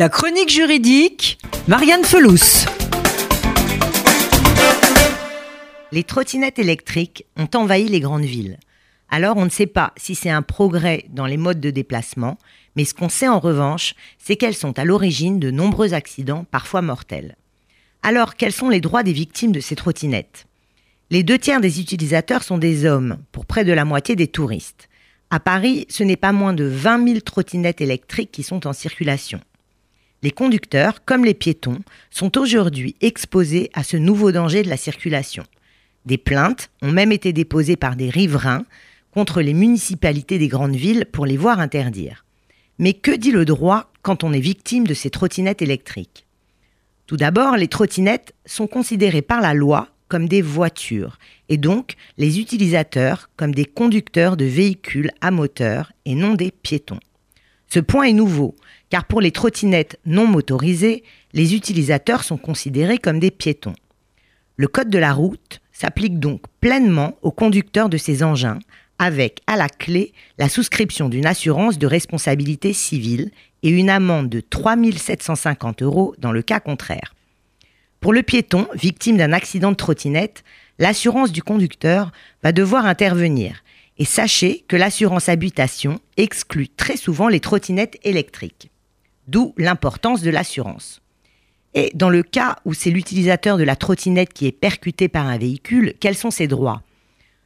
[0.00, 2.68] La chronique juridique, Marianne Felous.
[5.90, 8.60] Les trottinettes électriques ont envahi les grandes villes.
[9.10, 12.38] Alors on ne sait pas si c'est un progrès dans les modes de déplacement,
[12.76, 16.80] mais ce qu'on sait en revanche, c'est qu'elles sont à l'origine de nombreux accidents, parfois
[16.80, 17.34] mortels.
[18.04, 20.46] Alors quels sont les droits des victimes de ces trottinettes?
[21.10, 24.88] Les deux tiers des utilisateurs sont des hommes, pour près de la moitié des touristes.
[25.30, 29.40] À Paris, ce n'est pas moins de 20 000 trottinettes électriques qui sont en circulation.
[30.22, 31.78] Les conducteurs, comme les piétons,
[32.10, 35.44] sont aujourd'hui exposés à ce nouveau danger de la circulation.
[36.06, 38.64] Des plaintes ont même été déposées par des riverains
[39.12, 42.24] contre les municipalités des grandes villes pour les voir interdire.
[42.78, 46.26] Mais que dit le droit quand on est victime de ces trottinettes électriques?
[47.06, 52.40] Tout d'abord, les trottinettes sont considérées par la loi comme des voitures, et donc les
[52.40, 57.00] utilisateurs comme des conducteurs de véhicules à moteur et non des piétons.
[57.68, 58.56] Ce point est nouveau,
[58.90, 63.74] car pour les trottinettes non motorisées, les utilisateurs sont considérés comme des piétons.
[64.56, 68.58] Le code de la route s'applique donc pleinement aux conducteurs de ces engins,
[68.98, 73.30] avec à la clé la souscription d'une assurance de responsabilité civile
[73.62, 77.14] et une amende de 3 750 euros dans le cas contraire.
[78.00, 80.42] Pour le piéton, victime d'un accident de trottinette,
[80.78, 83.62] l'assurance du conducteur va devoir intervenir.
[83.98, 88.70] Et sachez que l'assurance habitation exclut très souvent les trottinettes électriques
[89.28, 91.00] d'où l'importance de l'assurance.
[91.74, 95.38] Et dans le cas où c'est l'utilisateur de la trottinette qui est percuté par un
[95.38, 96.82] véhicule, quels sont ses droits?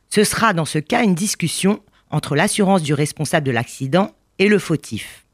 [0.09, 4.59] Ce sera dans ce cas une discussion entre l'assurance du responsable de l'accident et le
[4.59, 5.27] fautif.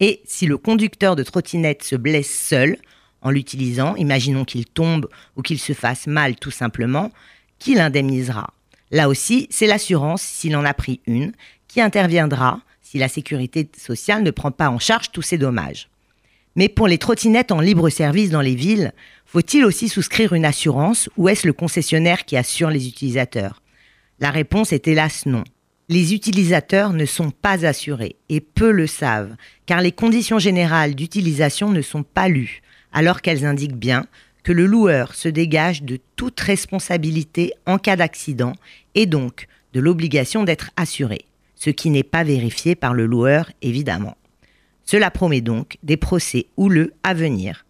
[0.00, 2.76] Et si le conducteur de trottinette se blesse seul
[3.20, 7.10] en l'utilisant, imaginons qu'il tombe ou qu'il se fasse mal tout simplement,
[7.58, 8.52] qui l'indemnisera?
[8.92, 11.32] Là aussi, c'est l'assurance, s'il en a pris une,
[11.66, 15.88] qui interviendra si la sécurité sociale ne prend pas en charge tous ces dommages.
[16.56, 18.92] Mais pour les trottinettes en libre service dans les villes,
[19.24, 23.62] faut-il aussi souscrire une assurance ou est-ce le concessionnaire qui assure les utilisateurs?
[24.20, 25.44] La réponse est hélas non.
[25.88, 31.70] Les utilisateurs ne sont pas assurés et peu le savent, car les conditions générales d'utilisation
[31.70, 32.60] ne sont pas lues,
[32.92, 34.06] alors qu'elles indiquent bien
[34.42, 38.52] que le loueur se dégage de toute responsabilité en cas d'accident
[38.94, 41.26] et donc de l'obligation d'être assuré
[41.62, 44.16] ce qui n'est pas vérifié par le loueur évidemment.
[44.84, 47.64] Cela promet donc des procès houleux à venir.